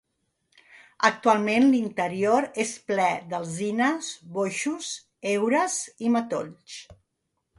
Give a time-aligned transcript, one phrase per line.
[1.09, 4.89] Actualment l'interior és ple d'alzines, boixos,
[5.33, 6.83] heures i matolls.